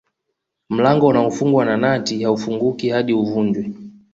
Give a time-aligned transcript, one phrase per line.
[0.69, 3.71] Mlango unaofungwa na nati haufunguki hadi uuvunje